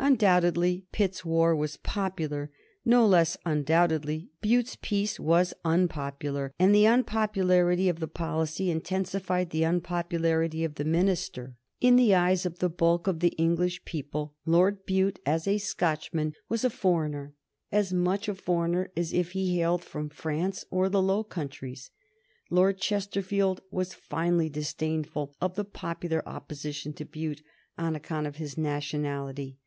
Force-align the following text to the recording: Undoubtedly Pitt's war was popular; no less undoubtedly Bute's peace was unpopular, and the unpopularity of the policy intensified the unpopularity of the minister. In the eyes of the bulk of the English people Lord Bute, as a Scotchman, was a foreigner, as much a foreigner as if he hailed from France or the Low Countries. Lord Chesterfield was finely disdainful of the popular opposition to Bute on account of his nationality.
Undoubtedly 0.00 0.86
Pitt's 0.90 1.22
war 1.24 1.54
was 1.54 1.76
popular; 1.76 2.50
no 2.82 3.04
less 3.04 3.36
undoubtedly 3.44 4.30
Bute's 4.40 4.74
peace 4.80 5.18
was 5.20 5.52
unpopular, 5.66 6.54
and 6.58 6.72
the 6.74 6.86
unpopularity 6.86 7.90
of 7.90 7.98
the 8.00 8.08
policy 8.08 8.70
intensified 8.70 9.50
the 9.50 9.64
unpopularity 9.64 10.64
of 10.64 10.76
the 10.76 10.84
minister. 10.84 11.56
In 11.82 11.96
the 11.96 12.14
eyes 12.14 12.46
of 12.46 12.60
the 12.60 12.70
bulk 12.70 13.06
of 13.06 13.18
the 13.20 13.30
English 13.36 13.84
people 13.84 14.34
Lord 14.46 14.86
Bute, 14.86 15.18
as 15.26 15.46
a 15.46 15.58
Scotchman, 15.58 16.32
was 16.48 16.64
a 16.64 16.70
foreigner, 16.70 17.34
as 17.70 17.92
much 17.92 18.28
a 18.28 18.34
foreigner 18.34 18.90
as 18.96 19.12
if 19.12 19.32
he 19.32 19.56
hailed 19.58 19.84
from 19.84 20.08
France 20.08 20.64
or 20.70 20.88
the 20.88 21.02
Low 21.02 21.22
Countries. 21.22 21.90
Lord 22.50 22.78
Chesterfield 22.78 23.60
was 23.70 23.92
finely 23.94 24.48
disdainful 24.48 25.34
of 25.40 25.56
the 25.56 25.66
popular 25.66 26.26
opposition 26.26 26.94
to 26.94 27.04
Bute 27.04 27.42
on 27.76 27.94
account 27.94 28.26
of 28.26 28.36
his 28.36 28.56
nationality. 28.56 29.58